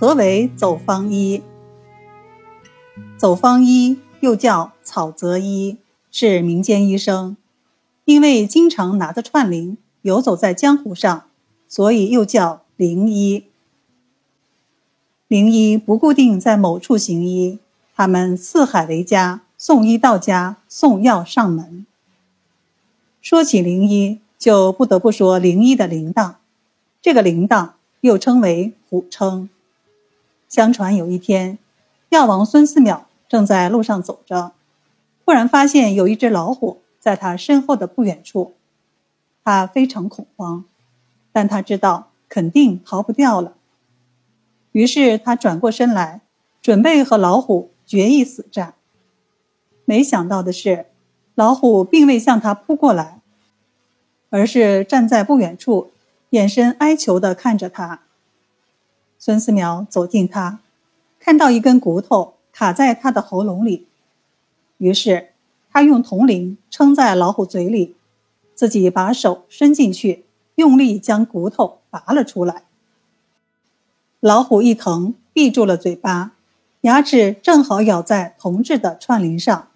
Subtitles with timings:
[0.00, 1.42] 何为走方医？
[3.18, 5.76] 走方医又叫草泽医，
[6.10, 7.36] 是民间医生，
[8.06, 11.24] 因为经常拿着串铃游走在江湖上，
[11.68, 13.44] 所以又叫灵医。
[15.28, 17.58] 灵医不固定在某处行医，
[17.94, 21.84] 他们四海为家，送医到家，送药上门。
[23.20, 26.36] 说起灵医，就不得不说灵医的铃铛，
[27.02, 29.50] 这个铃铛又称为虎称。
[30.50, 31.58] 相传有一天，
[32.08, 34.50] 药王孙思邈正在路上走着，
[35.24, 38.54] 忽然发现有一只老虎在他身后的不远处，
[39.44, 40.64] 他非常恐慌，
[41.30, 43.54] 但他知道肯定逃不掉了。
[44.72, 46.20] 于是他转过身来，
[46.60, 48.74] 准备和老虎决一死战。
[49.84, 50.86] 没想到的是，
[51.36, 53.20] 老虎并未向他扑过来，
[54.30, 55.92] 而是站在不远处，
[56.30, 58.00] 眼神哀求地看着他。
[59.22, 60.60] 孙思邈走近他，
[61.18, 63.86] 看到一根骨头卡在他的喉咙里，
[64.78, 65.32] 于是
[65.70, 67.94] 他用铜铃撑在老虎嘴里，
[68.54, 72.62] 自己把手伸进去，用力将骨头拔了出来。
[74.20, 76.32] 老虎一疼，闭住了嘴巴，
[76.80, 79.68] 牙齿正好咬在铜制的串铃上，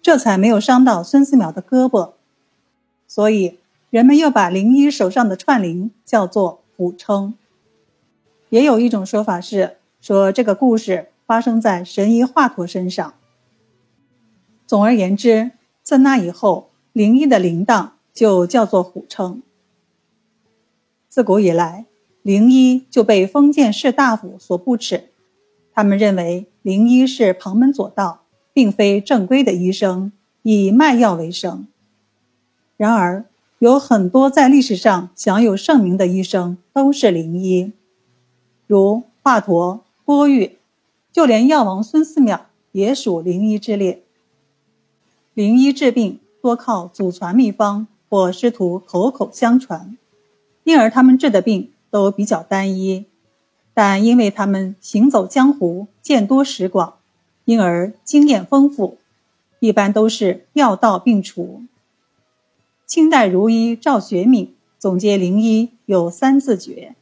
[0.00, 2.12] 这才没有伤到孙思邈的胳膊。
[3.06, 3.58] 所以
[3.90, 7.34] 人们又把灵医手上的串铃叫做虎称。
[8.48, 13.14] 也有一种说法是说这个故事发生在神医华佗身上。
[14.66, 15.52] 总而言之，
[15.82, 19.42] 自那以后，灵医的铃铛就叫做虎称。
[21.08, 21.86] 自古以来，
[22.22, 25.10] 灵医就被封建士大夫所不齿，
[25.72, 31.66] 他们认为灵医是旁门左道，并非正规的医生，以卖药为生。
[32.76, 33.24] 然而，
[33.58, 37.72] 有很多在历史上享有盛名的医生都是灵医。
[38.66, 40.58] 如华佗、波玉，
[41.12, 42.40] 就连药王孙思邈
[42.72, 44.02] 也属灵医之列。
[45.34, 49.96] 灵医治病多靠祖传秘方或师徒口口相传，
[50.64, 53.06] 因而他们治的病都比较单一。
[53.72, 56.94] 但因为他们行走江湖，见多识广，
[57.44, 58.98] 因而经验丰富，
[59.60, 61.62] 一般都是药到病除。
[62.86, 66.96] 清代儒医赵学敏总结灵医有三字诀：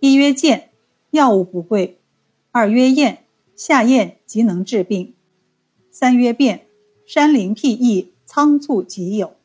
[0.00, 0.70] 一曰见。
[1.16, 1.98] 药物不贵，
[2.50, 3.24] 二曰验，
[3.56, 5.14] 下验即能治病；
[5.90, 6.66] 三曰便，
[7.06, 9.35] 山林僻易，仓促即有。